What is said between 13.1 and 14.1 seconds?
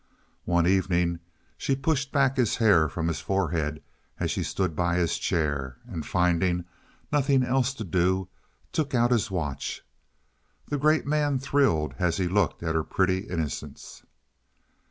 innocence.